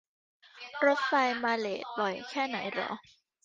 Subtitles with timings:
[0.85, 1.13] รถไฟ
[1.43, 2.89] มาเลทบ่อยแค่ไหนหรอ